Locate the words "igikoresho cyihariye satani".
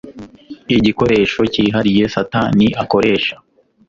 0.75-2.67